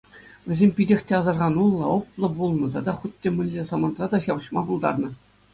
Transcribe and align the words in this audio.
Вӗсем 0.47 0.71
питех 0.77 0.99
те 1.07 1.13
асӑрхануллӑ, 1.19 1.83
опытлӑ 1.95 2.27
пулнӑ 2.35 2.67
тата 2.73 2.93
хуть 2.99 3.17
те 3.21 3.29
хӑш 3.37 3.53
самантра 3.73 4.05
та 4.15 4.23
ҫапӑҫма 4.25 4.61
пултарнӑ. 4.69 5.09